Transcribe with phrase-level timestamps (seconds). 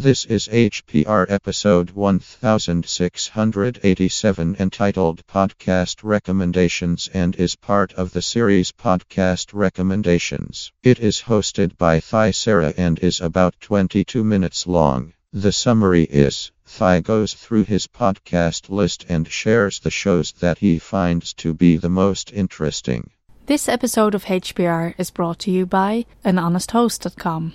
[0.00, 9.48] This is HPR episode 1687 entitled Podcast Recommendations and is part of the series Podcast
[9.52, 10.70] Recommendations.
[10.84, 15.14] It is hosted by Thai Sarah and is about 22 minutes long.
[15.32, 20.78] The summary is Thai goes through his podcast list and shares the shows that he
[20.78, 23.10] finds to be the most interesting.
[23.46, 27.54] This episode of HPR is brought to you by anhonesthost.com.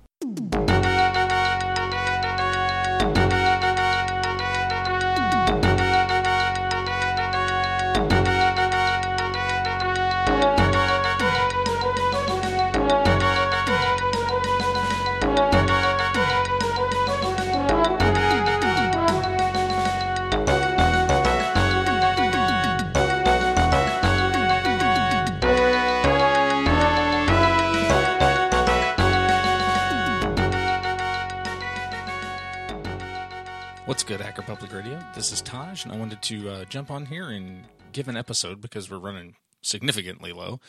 [33.85, 34.99] What's good, Hacker Public Radio?
[35.15, 38.61] This is Taj, and I wanted to uh, jump on here and give an episode
[38.61, 40.59] because we're running significantly low.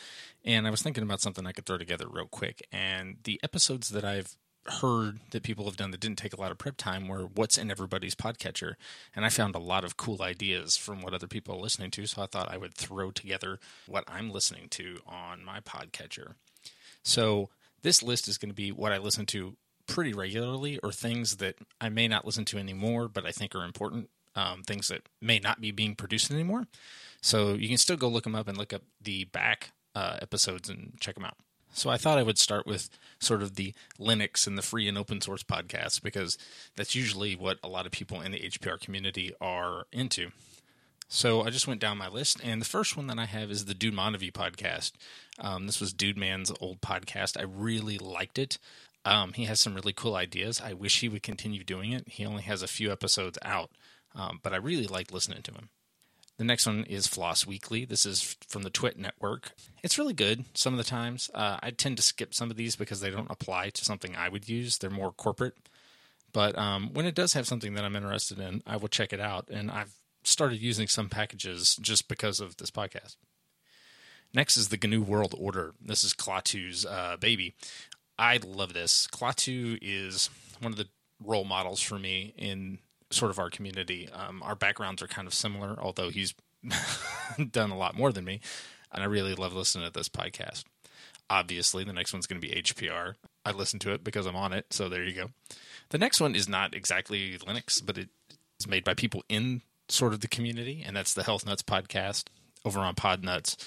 [0.43, 2.67] And I was thinking about something I could throw together real quick.
[2.71, 6.51] And the episodes that I've heard that people have done that didn't take a lot
[6.51, 8.73] of prep time were what's in everybody's podcatcher.
[9.15, 12.07] And I found a lot of cool ideas from what other people are listening to.
[12.07, 16.33] So I thought I would throw together what I'm listening to on my podcatcher.
[17.03, 17.49] So
[17.83, 19.55] this list is going to be what I listen to
[19.87, 23.63] pretty regularly or things that I may not listen to anymore, but I think are
[23.63, 26.67] important, um, things that may not be being produced anymore.
[27.21, 30.69] So you can still go look them up and look up the back uh, episodes
[30.69, 31.37] and check them out.
[31.73, 32.89] So I thought I would start with
[33.19, 36.37] sort of the Linux and the free and open source podcasts because
[36.75, 40.29] that's usually what a lot of people in the HPR community are into.
[41.09, 43.65] So I just went down my list, and the first one that I have is
[43.65, 44.93] the Dude Montague podcast.
[45.37, 47.39] Um, this was Dude Man's old podcast.
[47.39, 48.57] I really liked it.
[49.05, 50.61] Um, he has some really cool ideas.
[50.63, 52.07] I wish he would continue doing it.
[52.07, 53.71] He only has a few episodes out,
[54.15, 55.69] um, but I really like listening to him.
[56.37, 57.85] The next one is Floss Weekly.
[57.85, 59.51] This is from the Twit Network.
[59.83, 61.29] It's really good some of the times.
[61.33, 64.29] Uh, I tend to skip some of these because they don't apply to something I
[64.29, 64.77] would use.
[64.77, 65.55] They're more corporate.
[66.31, 69.19] But um, when it does have something that I'm interested in, I will check it
[69.19, 69.49] out.
[69.49, 69.93] And I've
[70.23, 73.17] started using some packages just because of this podcast.
[74.33, 75.75] Next is the GNU World Order.
[75.79, 77.53] This is Klaatu's uh, baby.
[78.17, 79.07] I love this.
[79.07, 80.29] Klaatu is
[80.59, 80.87] one of the
[81.23, 82.79] role models for me in
[83.11, 84.09] sort of our community.
[84.11, 86.33] Um, our backgrounds are kind of similar, although he's
[87.51, 88.41] done a lot more than me.
[88.91, 90.63] And I really love listening to this podcast.
[91.29, 93.15] Obviously, the next one's going to be HPR.
[93.45, 95.29] I listen to it because I'm on it, so there you go.
[95.89, 98.09] The next one is not exactly Linux, but it
[98.59, 102.25] is made by people in sort of the community, and that's the Health Nutz podcast
[102.65, 103.57] over on Podnutz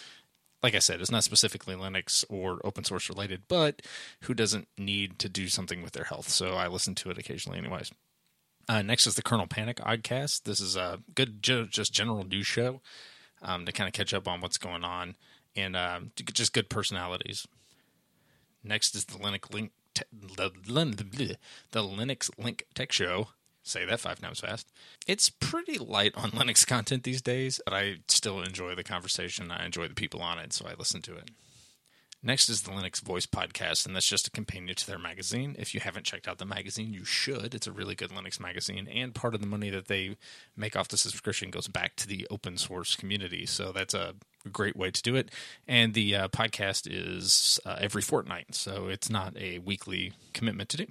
[0.67, 3.83] like I said, it's not specifically Linux or open source related, but
[4.23, 6.29] who doesn't need to do something with their health?
[6.29, 7.93] So I listen to it occasionally, anyways.
[8.69, 10.43] Uh, next is the Kernel Panic Oggcast.
[10.43, 12.81] This is a good, just general news show
[13.43, 15.15] um, to kind of catch up on what's going on
[15.55, 17.47] and um, just good personalities.
[18.65, 20.51] Next is the Linux Link, te- the,
[21.71, 23.29] the Linux Link Tech Show
[23.67, 24.71] say that five times fast.
[25.07, 29.51] It's pretty light on Linux content these days, but I still enjoy the conversation.
[29.51, 31.31] I enjoy the people on it, so I listen to it.
[32.23, 35.55] Next is the Linux Voice podcast, and that's just a companion to their magazine.
[35.59, 37.55] If you haven't checked out the magazine, you should.
[37.55, 40.17] It's a really good Linux magazine, and part of the money that they
[40.57, 43.47] make off the subscription goes back to the open source community.
[43.47, 44.15] So that's a
[44.51, 45.31] great way to do it.
[45.69, 50.79] And the uh, podcast is uh, every fortnight, so it's not a weekly commitment to
[50.79, 50.87] do.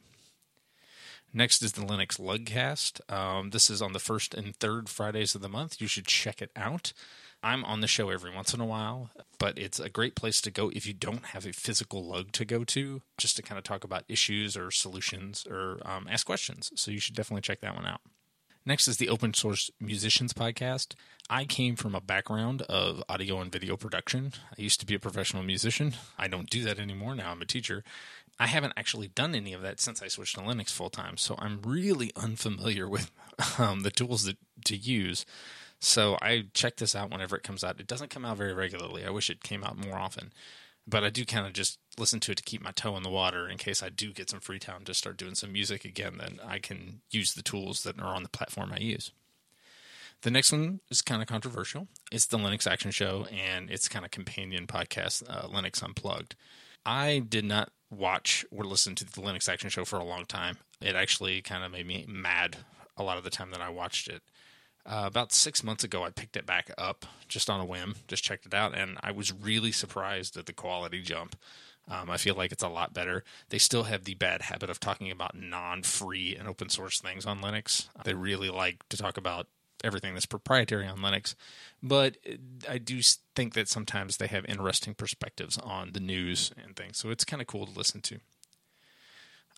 [1.38, 3.02] Next is the Linux Lugcast.
[3.14, 5.82] Um, this is on the first and third Fridays of the month.
[5.82, 6.94] You should check it out.
[7.44, 10.50] I'm on the show every once in a while, but it's a great place to
[10.50, 13.66] go if you don't have a physical lug to go to, just to kind of
[13.66, 16.72] talk about issues or solutions or um, ask questions.
[16.76, 18.00] So you should definitely check that one out.
[18.66, 20.96] Next is the Open Source Musicians Podcast.
[21.30, 24.32] I came from a background of audio and video production.
[24.58, 25.96] I used to be a professional musician.
[26.18, 27.14] I don't do that anymore.
[27.14, 27.84] Now I'm a teacher.
[28.40, 31.36] I haven't actually done any of that since I switched to Linux full time, so
[31.40, 33.12] I'm really unfamiliar with
[33.60, 35.26] um, the tools that to use.
[35.80, 37.80] So I check this out whenever it comes out.
[37.80, 39.06] It doesn't come out very regularly.
[39.06, 40.34] I wish it came out more often,
[40.88, 43.10] but I do kind of just listen to it to keep my toe in the
[43.10, 46.18] water in case I do get some free time to start doing some music again.
[46.18, 49.12] Then I can use the tools that are on the platform I use.
[50.22, 51.88] The next one is kind of controversial.
[52.12, 56.36] It's the Linux Action Show, and it's kind of companion podcast, uh, Linux Unplugged.
[56.86, 60.58] I did not watch or listen to the Linux Action Show for a long time.
[60.82, 62.58] It actually kind of made me mad
[62.98, 64.22] a lot of the time that I watched it.
[64.86, 68.24] Uh, about six months ago, I picked it back up just on a whim, just
[68.24, 71.36] checked it out, and I was really surprised at the quality jump.
[71.88, 73.24] Um, I feel like it's a lot better.
[73.50, 77.26] They still have the bad habit of talking about non free and open source things
[77.26, 77.90] on Linux.
[78.04, 79.48] They really like to talk about
[79.86, 81.36] everything that's proprietary on Linux.
[81.82, 82.18] But
[82.68, 83.00] I do
[83.36, 86.98] think that sometimes they have interesting perspectives on the news and things.
[86.98, 88.20] So it's kind of cool to listen to.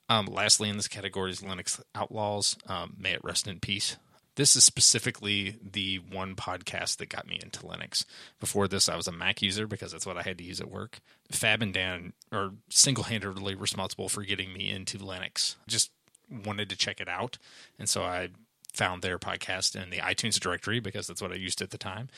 [0.09, 2.57] Um, lastly, in this category is Linux Outlaws.
[2.67, 3.97] Um, may it rest in peace.
[4.35, 8.05] This is specifically the one podcast that got me into Linux.
[8.39, 10.69] Before this, I was a Mac user because that's what I had to use at
[10.69, 10.99] work.
[11.31, 15.55] Fab and Dan are single handedly responsible for getting me into Linux.
[15.67, 15.91] Just
[16.29, 17.39] wanted to check it out.
[17.79, 18.29] And so I
[18.77, 22.09] found their podcast in the iTunes directory because that's what I used at the time.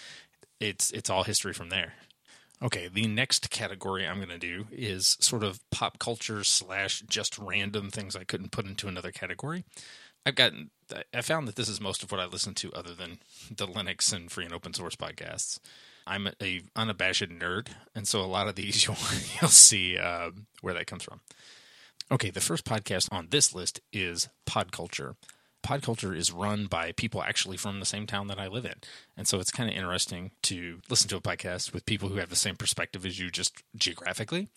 [0.59, 1.93] It's it's all history from there.
[2.61, 7.37] Okay, the next category I'm going to do is sort of pop culture slash just
[7.37, 9.63] random things I couldn't put into another category.
[10.25, 10.71] I've gotten
[11.13, 13.19] I found that this is most of what I listen to, other than
[13.49, 15.59] the Linux and free and open source podcasts.
[16.05, 18.97] I'm a unabashed nerd, and so a lot of these you'll
[19.39, 21.21] you'll see uh, where that comes from.
[22.11, 24.29] Okay, the first podcast on this list is
[25.63, 25.79] Podculture.
[25.79, 28.75] Podculture is run by people actually from the same town that I live in.
[29.17, 32.29] And so it's kind of interesting to listen to a podcast with people who have
[32.29, 34.49] the same perspective as you just geographically.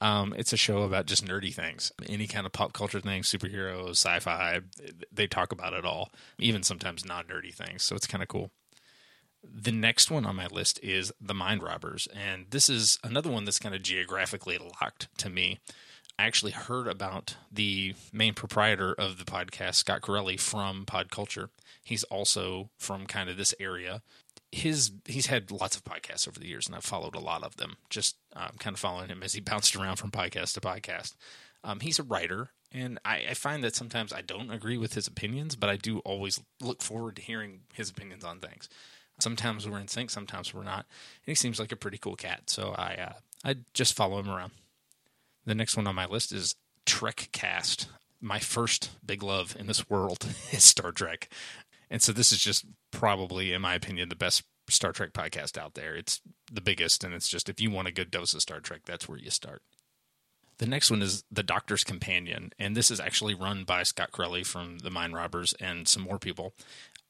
[0.00, 3.92] Um, it's a show about just nerdy things, any kind of pop culture things, superheroes,
[3.92, 4.60] sci fi.
[5.10, 7.82] They talk about it all, even sometimes non nerdy things.
[7.82, 8.50] So it's kind of cool.
[9.42, 12.08] The next one on my list is The Mind Robbers.
[12.14, 15.60] And this is another one that's kind of geographically locked to me.
[16.18, 21.50] I actually heard about the main proprietor of the podcast, Scott Corelli, from Podculture.
[21.84, 24.02] He's also from kind of this area.
[24.50, 27.56] His he's had lots of podcasts over the years, and I've followed a lot of
[27.56, 27.76] them.
[27.90, 31.14] Just um, kind of following him as he bounced around from podcast to podcast.
[31.62, 35.06] Um, he's a writer, and I, I find that sometimes I don't agree with his
[35.06, 38.68] opinions, but I do always look forward to hearing his opinions on things.
[39.18, 40.86] Sometimes we're in sync, sometimes we're not.
[41.26, 43.12] And he seems like a pretty cool cat, so I uh,
[43.44, 44.52] I just follow him around.
[45.46, 47.88] The next one on my list is Trek Cast.
[48.20, 51.28] My first big love in this world is Star Trek.
[51.88, 55.74] And so this is just probably, in my opinion, the best Star Trek podcast out
[55.74, 55.94] there.
[55.94, 56.20] It's
[56.50, 59.08] the biggest, and it's just if you want a good dose of Star Trek, that's
[59.08, 59.62] where you start.
[60.58, 64.42] The next one is The Doctor's Companion, and this is actually run by Scott Corelli
[64.42, 66.54] from The Mind Robbers and some more people.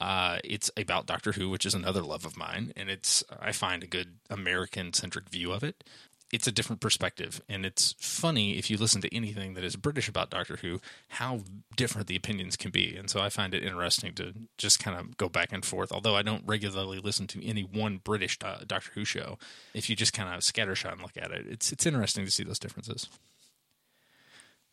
[0.01, 3.83] Uh, it's about Doctor Who, which is another love of mine, and it's I find
[3.83, 5.85] a good American centric view of it
[6.33, 7.41] it's a different perspective.
[7.49, 11.41] And it's funny if you listen to anything that is British about Doctor Who, how
[11.77, 12.97] different the opinions can be.
[12.97, 15.93] And so I find it interesting to just kind of go back and forth.
[15.93, 19.39] Although I don't regularly listen to any one British uh, Doctor Who show,
[19.75, 22.45] if you just kind of scattershot and look at it, it's it's interesting to see
[22.45, 23.09] those differences.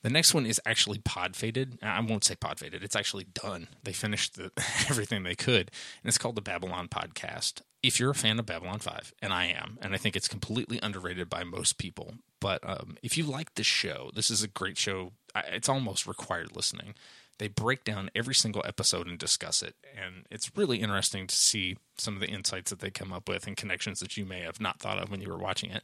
[0.02, 1.80] The next one is actually pod faded.
[1.82, 2.84] I won't say pod faded.
[2.84, 3.70] It's actually done.
[3.84, 4.52] They finished the,
[4.90, 5.72] everything they could,
[6.04, 7.62] and it's called the Babylon Podcast.
[7.84, 10.80] If you're a fan of Babylon 5, and I am, and I think it's completely
[10.82, 14.78] underrated by most people, but um, if you like this show, this is a great
[14.78, 15.12] show.
[15.36, 16.96] It's almost required listening.
[17.40, 21.76] They break down every single episode and discuss it, and it's really interesting to see
[21.98, 24.62] some of the insights that they come up with and connections that you may have
[24.62, 25.84] not thought of when you were watching it.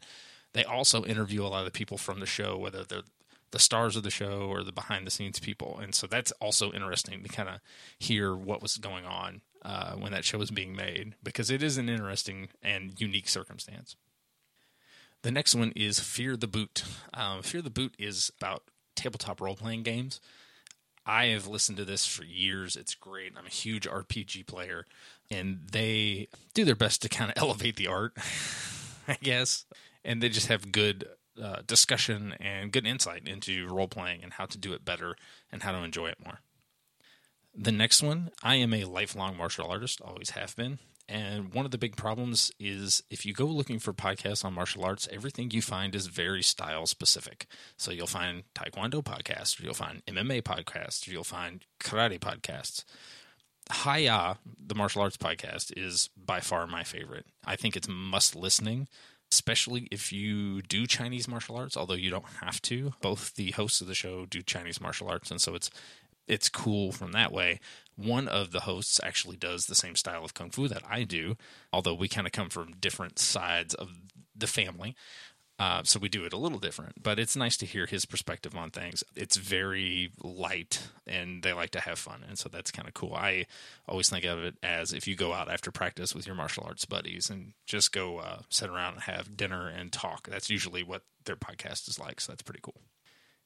[0.53, 3.03] They also interview a lot of the people from the show, whether they're
[3.51, 5.79] the stars of the show or the behind the scenes people.
[5.81, 7.59] And so that's also interesting to kind of
[7.97, 11.77] hear what was going on uh, when that show was being made because it is
[11.77, 13.95] an interesting and unique circumstance.
[15.21, 16.83] The next one is Fear the Boot.
[17.13, 18.63] Um, Fear the Boot is about
[18.95, 20.21] tabletop role playing games.
[21.05, 22.75] I have listened to this for years.
[22.75, 23.33] It's great.
[23.37, 24.85] I'm a huge RPG player,
[25.31, 28.13] and they do their best to kind of elevate the art,
[29.07, 29.65] I guess.
[30.05, 31.07] And they just have good
[31.41, 35.15] uh, discussion and good insight into role playing and how to do it better
[35.51, 36.39] and how to enjoy it more.
[37.55, 40.79] The next one, I am a lifelong martial artist, always have been.
[41.07, 44.85] And one of the big problems is if you go looking for podcasts on martial
[44.85, 47.47] arts, everything you find is very style specific.
[47.77, 52.85] So you'll find Taekwondo podcasts, you'll find MMA podcasts, you'll find karate podcasts.
[53.71, 57.25] Hi-Ya, the martial arts podcast, is by far my favorite.
[57.43, 58.87] I think it's must listening
[59.31, 62.93] especially if you do Chinese martial arts, although you don't have to.
[63.01, 65.69] Both the hosts of the show do Chinese martial arts, and so it's
[66.29, 67.59] it's cool from that way.
[67.95, 71.35] One of the hosts actually does the same style of kung fu that I do,
[71.73, 73.89] although we kind of come from different sides of
[74.35, 74.95] the family.
[75.59, 78.55] Uh, so we do it a little different, but it's nice to hear his perspective
[78.55, 79.03] on things.
[79.13, 83.13] It's very light, and they like to have fun, and so that's kind of cool.
[83.13, 83.45] I
[83.85, 86.85] always think of it as if you go out after practice with your martial arts
[86.85, 90.29] buddies and just go uh, sit around and have dinner and talk.
[90.29, 92.79] That's usually what their podcast is like, so that's pretty cool.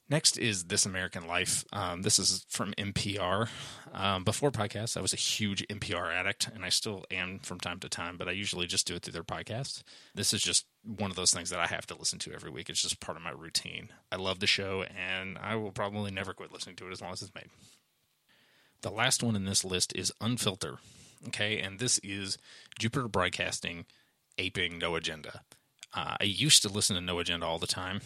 [0.09, 1.63] Next is This American Life.
[1.71, 3.47] Um, this is from NPR.
[3.93, 7.79] Um, before podcasts, I was a huge NPR addict, and I still am from time
[7.79, 9.83] to time, but I usually just do it through their podcast.
[10.13, 12.69] This is just one of those things that I have to listen to every week.
[12.69, 13.89] It's just part of my routine.
[14.11, 17.13] I love the show, and I will probably never quit listening to it as long
[17.13, 17.49] as it's made.
[18.81, 20.79] The last one in this list is Unfilter.
[21.29, 22.37] Okay, and this is
[22.77, 23.85] Jupiter Broadcasting
[24.37, 25.43] aping No Agenda.
[25.93, 28.01] Uh, I used to listen to No Agenda all the time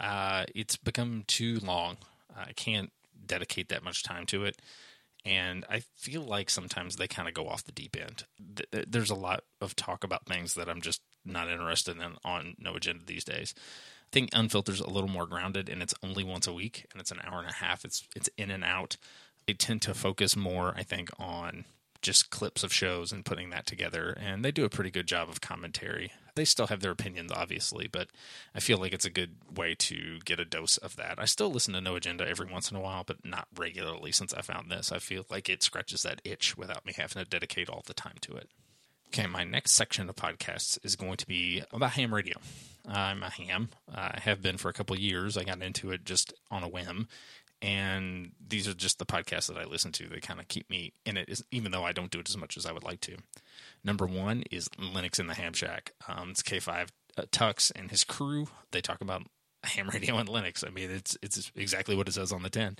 [0.00, 1.98] uh, it's become too long.
[2.36, 2.90] I can't
[3.26, 4.56] dedicate that much time to it.
[5.24, 8.24] And I feel like sometimes they kind of go off the deep end.
[8.72, 12.74] There's a lot of talk about things that I'm just not interested in on No
[12.76, 13.54] Agenda these days.
[13.58, 17.10] I think Unfilter's a little more grounded, and it's only once a week, and it's
[17.10, 17.84] an hour and a half.
[17.84, 18.96] It's it's in and out.
[19.46, 21.66] They tend to focus more, I think, on
[22.02, 24.16] just clips of shows and putting that together.
[24.20, 26.12] And they do a pretty good job of commentary.
[26.34, 28.08] They still have their opinions, obviously, but
[28.54, 31.18] I feel like it's a good way to get a dose of that.
[31.18, 34.32] I still listen to No Agenda every once in a while, but not regularly since
[34.32, 34.92] I found this.
[34.92, 38.16] I feel like it scratches that itch without me having to dedicate all the time
[38.22, 38.48] to it.
[39.08, 42.38] Okay, my next section of podcasts is going to be about ham radio.
[42.88, 43.70] I'm a ham.
[43.92, 45.36] I have been for a couple years.
[45.36, 47.08] I got into it just on a whim,
[47.62, 50.08] and these are just the podcasts that I listen to.
[50.08, 52.56] They kind of keep me in it, even though I don't do it as much
[52.56, 53.16] as I would like to.
[53.84, 55.92] Number one is Linux in the Ham Shack.
[56.08, 56.88] Um, it's K5
[57.18, 58.46] uh, Tux and his crew.
[58.72, 59.22] They talk about
[59.64, 60.66] ham radio and Linux.
[60.66, 62.76] I mean, it's it's exactly what it says on the tin.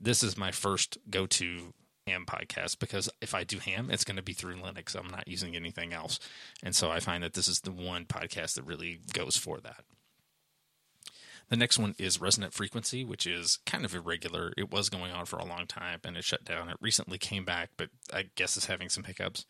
[0.00, 1.72] This is my first go to
[2.06, 4.96] ham podcast because if I do ham, it's going to be through Linux.
[4.96, 6.18] I'm not using anything else,
[6.62, 9.84] and so I find that this is the one podcast that really goes for that.
[11.48, 14.52] The next one is Resonant Frequency, which is kind of irregular.
[14.56, 16.68] It was going on for a long time and it shut down.
[16.68, 19.46] It recently came back, but I guess is having some hiccups.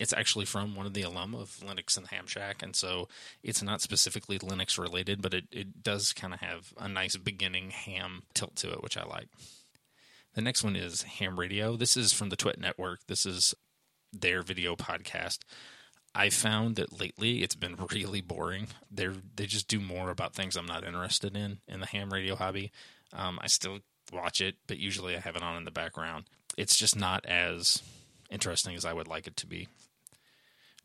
[0.00, 3.08] It's actually from one of the alum of Linux and Ham Shack, and so
[3.42, 7.70] it's not specifically Linux related, but it, it does kind of have a nice beginning
[7.70, 9.28] ham tilt to it, which I like.
[10.34, 11.76] The next one is Ham Radio.
[11.76, 13.00] This is from the Twit Network.
[13.08, 13.54] This is
[14.12, 15.38] their video podcast.
[16.18, 18.66] I found that lately it's been really boring.
[18.90, 22.34] They they just do more about things I'm not interested in in the ham radio
[22.34, 22.72] hobby.
[23.12, 23.78] Um, I still
[24.12, 26.24] watch it, but usually I have it on in the background.
[26.56, 27.82] It's just not as
[28.30, 29.68] interesting as I would like it to be.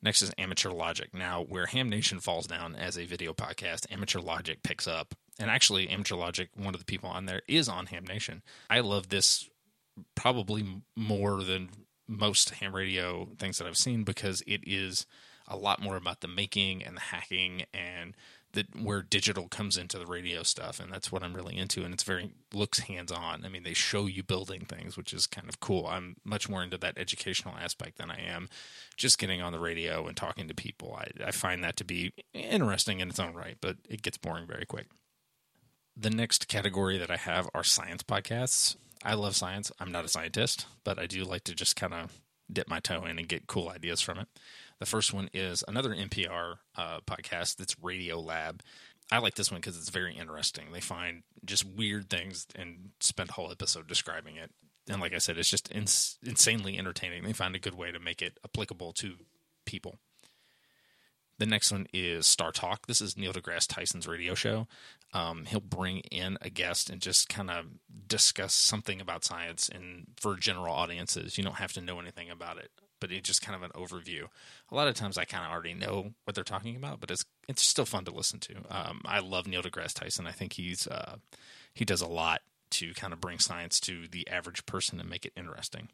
[0.04, 1.14] Next is Amateur Logic.
[1.14, 5.16] Now, where Ham Nation falls down as a video podcast, Amateur Logic picks up.
[5.40, 8.44] And actually, Amateur Logic, one of the people on there, is on Ham Nation.
[8.70, 9.50] I love this
[10.16, 11.70] probably more than
[12.08, 15.06] most ham radio things that I've seen because it is
[15.48, 18.16] a lot more about the making and the hacking and
[18.54, 21.94] the where digital comes into the radio stuff and that's what I'm really into and
[21.94, 23.44] it's very looks hands on.
[23.44, 25.88] I mean they show you building things which is kind of cool.
[25.88, 28.48] I'm much more into that educational aspect than I am
[28.96, 30.98] just getting on the radio and talking to people.
[30.98, 34.48] I, I find that to be interesting in its own right, but it gets boring
[34.48, 34.88] very quick.
[35.96, 38.76] The next category that I have are science podcasts.
[39.04, 39.72] I love science.
[39.80, 43.06] I'm not a scientist, but I do like to just kind of dip my toe
[43.06, 44.28] in and get cool ideas from it.
[44.80, 48.62] The first one is another NPR uh, podcast that's Radio Lab.
[49.12, 50.72] I like this one because it's very interesting.
[50.72, 54.52] They find just weird things and spend a whole episode describing it.
[54.90, 57.24] And like I said, it's just ins- insanely entertaining.
[57.24, 59.16] They find a good way to make it applicable to
[59.66, 60.00] people.
[61.44, 62.88] The next one is Star Talk.
[62.88, 64.66] This is Neil deGrasse Tyson's radio show.
[65.14, 67.66] Um, he'll bring in a guest and just kind of
[68.08, 71.38] discuss something about science and for general audiences.
[71.38, 72.72] You don't have to know anything about it,
[73.02, 74.30] but it's just kind of an overview.
[74.72, 77.26] A lot of times I kind of already know what they're talking about, but it's
[77.50, 78.56] it's still fun to listen to.
[78.70, 80.26] Um, I love Neil deGrasse Tyson.
[80.26, 81.18] I think he's uh,
[81.74, 85.26] he does a lot to kind of bring science to the average person and make
[85.26, 85.90] it interesting.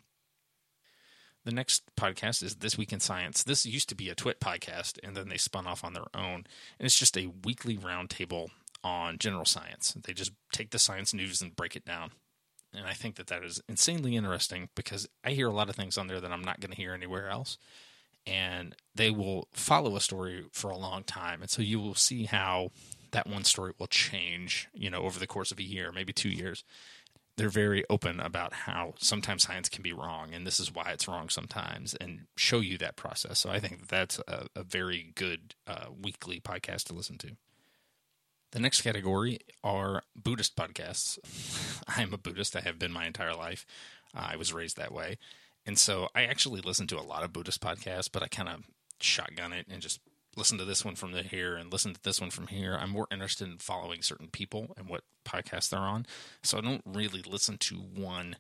[1.46, 3.44] The next podcast is This Week in Science.
[3.44, 6.46] This used to be a Twit podcast, and then they spun off on their own.
[6.78, 8.50] And it's just a weekly roundtable
[8.84, 9.96] on general science.
[10.06, 12.12] They just take the science news and break it down.
[12.74, 15.98] And I think that that is insanely interesting because I hear a lot of things
[15.98, 17.58] on there that I'm not going to hear anywhere else.
[18.28, 21.42] And they will follow a story for a long time.
[21.42, 22.72] And so you will see how
[23.12, 26.30] that one story will change, you know, over the course of a year, maybe two
[26.30, 26.64] years
[27.40, 31.08] they're very open about how sometimes science can be wrong and this is why it's
[31.08, 33.40] wrong sometimes and show you that process.
[33.40, 37.38] So I think that's a, a very good uh, weekly podcast to listen to.
[38.52, 41.18] The next category are Buddhist podcasts.
[41.88, 42.58] I'm a Buddhist.
[42.58, 43.66] I have been my entire life.
[44.14, 45.18] Uh, I was raised that way.
[45.66, 48.66] And so I actually listen to a lot of Buddhist podcasts, but I kind of
[49.00, 50.02] shotgun it and just
[50.40, 52.76] listen to this one from here and listen to this one from here.
[52.80, 56.08] I'm more interested in following certain people and what podcasts they're on.
[56.42, 58.38] So I don't really listen to one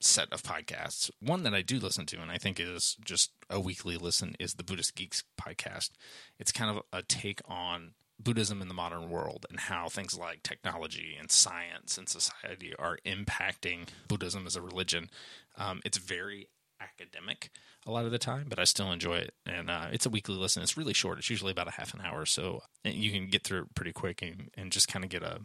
[0.00, 1.10] set of podcasts.
[1.20, 4.54] One that I do listen to and I think is just a weekly listen is
[4.54, 5.90] the Buddhist Geeks podcast.
[6.38, 10.42] It's kind of a take on Buddhism in the modern world and how things like
[10.42, 15.10] technology and science and society are impacting Buddhism as a religion.
[15.56, 16.48] Um, it's very
[16.80, 17.50] academic
[17.86, 19.34] a lot of the time, but I still enjoy it.
[19.46, 20.62] And uh, it's a weekly listen.
[20.62, 21.18] It's really short.
[21.18, 24.22] It's usually about a half an hour, so you can get through it pretty quick
[24.22, 25.40] and, and just kind of get a,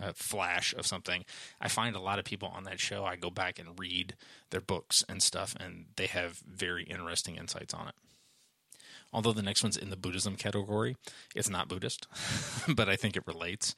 [0.00, 1.24] a flash of something.
[1.60, 3.04] I find a lot of people on that show.
[3.04, 4.14] I go back and read
[4.50, 7.94] their books and stuff, and they have very interesting insights on it.
[9.12, 10.96] Although the next one's in the Buddhism category,
[11.36, 12.08] it's not Buddhist,
[12.68, 13.76] but I think it relates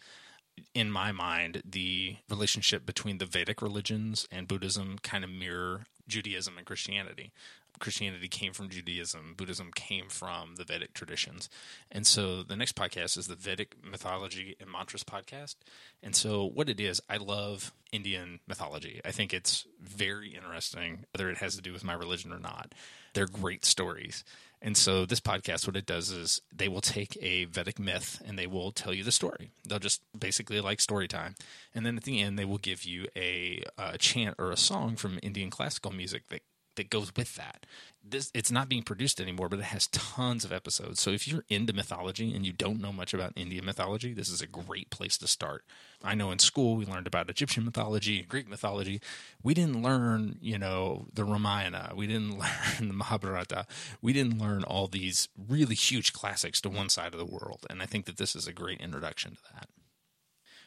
[0.74, 6.56] in my mind, the relationship between the Vedic religions and Buddhism kind of mirror Judaism
[6.56, 7.32] and Christianity.
[7.78, 11.50] Christianity came from Judaism, Buddhism came from the Vedic traditions.
[11.92, 15.56] And so the next podcast is the Vedic Mythology and Mantras podcast.
[16.02, 19.00] And so what it is, I love Indian mythology.
[19.04, 22.72] I think it's very interesting, whether it has to do with my religion or not.
[23.14, 24.24] They're great stories.
[24.66, 28.36] And so this podcast, what it does is they will take a Vedic myth and
[28.36, 29.52] they will tell you the story.
[29.64, 31.36] They'll just basically like story time,
[31.72, 34.96] and then at the end they will give you a, a chant or a song
[34.96, 36.42] from Indian classical music that
[36.76, 37.66] that goes with that.
[38.08, 41.00] This it's not being produced anymore, but it has tons of episodes.
[41.00, 44.40] So if you're into mythology and you don't know much about Indian mythology, this is
[44.40, 45.64] a great place to start.
[46.04, 49.00] I know in school we learned about Egyptian mythology and Greek mythology.
[49.42, 51.92] We didn't learn, you know, the Ramayana.
[51.96, 53.66] We didn't learn the Mahabharata.
[54.00, 57.66] We didn't learn all these really huge classics to one side of the world.
[57.68, 59.68] And I think that this is a great introduction to that.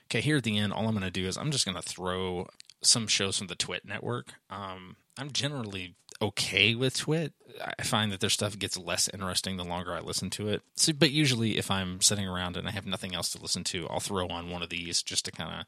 [0.08, 1.84] Okay, here at the end, all I'm going to do is I'm just going to
[1.84, 2.48] throw
[2.82, 4.34] some shows from the Twit network.
[4.50, 7.34] Um, I'm generally okay with Twit.
[7.80, 10.62] I find that their stuff gets less interesting the longer I listen to it.
[10.76, 13.88] So, but usually, if I'm sitting around and I have nothing else to listen to,
[13.90, 15.66] I'll throw on one of these just to kind of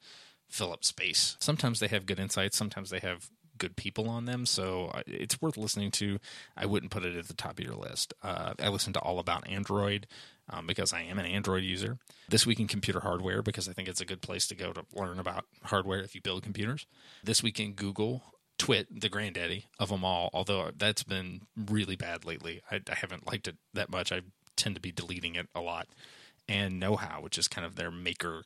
[0.47, 1.37] fill up space.
[1.39, 2.57] Sometimes they have good insights.
[2.57, 6.19] Sometimes they have good people on them, so uh, it's worth listening to.
[6.57, 8.13] I wouldn't put it at the top of your list.
[8.23, 10.07] Uh, I listen to all about Android
[10.51, 11.97] um, because I am an Android user.
[12.29, 14.85] This Week in Computer Hardware because I think it's a good place to go to
[14.93, 16.85] learn about hardware if you build computers.
[17.23, 18.23] This Week in Google,
[18.57, 22.61] Twit, the granddaddy of them all, although that's been really bad lately.
[22.69, 24.11] I, I haven't liked it that much.
[24.11, 24.21] I
[24.55, 25.87] tend to be deleting it a lot.
[26.47, 28.43] And Know How, which is kind of their maker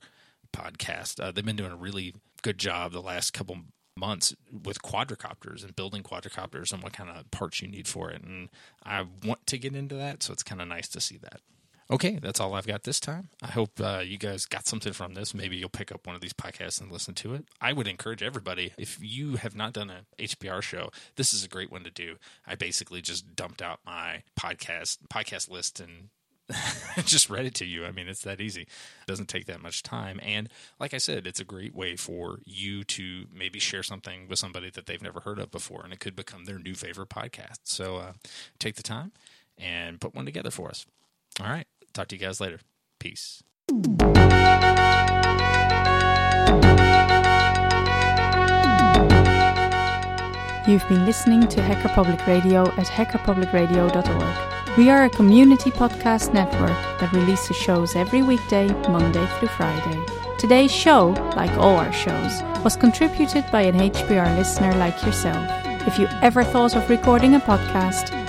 [0.53, 1.21] podcast.
[1.21, 3.57] Uh, they've been doing a really good job the last couple
[3.97, 8.21] months with quadricopters and building quadricopters and what kind of parts you need for it.
[8.21, 8.49] And
[8.83, 11.41] I want to get into that, so it's kind of nice to see that.
[11.89, 13.29] Okay, that's all I've got this time.
[13.43, 15.35] I hope uh, you guys got something from this.
[15.35, 17.45] Maybe you'll pick up one of these podcasts and listen to it.
[17.61, 21.47] I would encourage everybody, if you have not done an HPR show, this is a
[21.47, 22.15] great one to do.
[22.47, 26.09] I basically just dumped out my podcast podcast list and
[27.05, 27.85] just read it to you.
[27.85, 28.61] I mean, it's that easy.
[28.63, 30.19] It doesn't take that much time.
[30.23, 34.39] And like I said, it's a great way for you to maybe share something with
[34.39, 37.59] somebody that they've never heard of before, and it could become their new favorite podcast.
[37.63, 38.13] So uh,
[38.57, 39.11] take the time
[39.55, 40.87] and put one together for us.
[41.39, 41.67] All right.
[41.95, 42.59] Talk to you guys later.
[42.99, 43.41] Peace.
[50.67, 54.77] You've been listening to Hacker Public Radio at hackerpublicradio.org.
[54.77, 60.03] We are a community podcast network that releases shows every weekday, Monday through Friday.
[60.37, 65.49] Today's show, like all our shows, was contributed by an HPR listener like yourself.
[65.87, 68.24] If you ever thought of recording a podcast,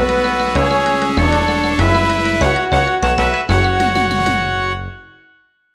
[0.00, 0.29] Bye.